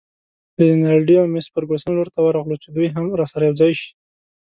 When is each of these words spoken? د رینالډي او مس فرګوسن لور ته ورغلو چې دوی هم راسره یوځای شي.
د 0.55 0.57
رینالډي 0.71 1.15
او 1.21 1.27
مس 1.33 1.45
فرګوسن 1.53 1.91
لور 1.95 2.07
ته 2.13 2.19
ورغلو 2.23 2.55
چې 2.63 2.69
دوی 2.75 2.87
هم 2.95 3.05
راسره 3.19 3.43
یوځای 3.49 3.71
شي. 3.79 3.89